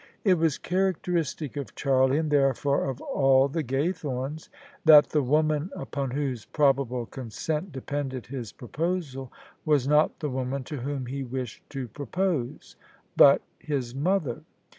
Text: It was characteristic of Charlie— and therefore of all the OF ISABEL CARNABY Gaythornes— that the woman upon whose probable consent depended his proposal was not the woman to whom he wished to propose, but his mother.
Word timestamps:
It 0.23 0.39
was 0.39 0.57
characteristic 0.57 1.55
of 1.55 1.75
Charlie— 1.75 2.17
and 2.17 2.31
therefore 2.31 2.89
of 2.89 3.01
all 3.01 3.47
the 3.47 3.59
OF 3.59 3.65
ISABEL 3.65 3.69
CARNABY 4.11 4.39
Gaythornes— 4.39 4.49
that 4.85 5.09
the 5.11 5.21
woman 5.21 5.69
upon 5.75 6.09
whose 6.09 6.45
probable 6.45 7.05
consent 7.05 7.71
depended 7.71 8.25
his 8.25 8.51
proposal 8.51 9.31
was 9.63 9.87
not 9.87 10.19
the 10.19 10.31
woman 10.31 10.63
to 10.63 10.77
whom 10.77 11.05
he 11.05 11.21
wished 11.23 11.61
to 11.69 11.87
propose, 11.87 12.75
but 13.15 13.43
his 13.59 13.93
mother. 13.93 14.41